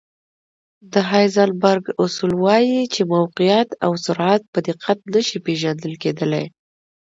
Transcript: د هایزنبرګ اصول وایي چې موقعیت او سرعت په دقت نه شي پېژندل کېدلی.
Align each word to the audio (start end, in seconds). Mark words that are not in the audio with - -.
د 0.93 0.93
هایزنبرګ 1.09 1.85
اصول 2.03 2.31
وایي 2.43 2.81
چې 2.93 3.01
موقعیت 3.13 3.69
او 3.85 3.91
سرعت 4.05 4.41
په 4.53 4.59
دقت 4.69 4.97
نه 5.13 5.21
شي 5.27 5.37
پېژندل 5.45 5.93
کېدلی. 6.03 6.45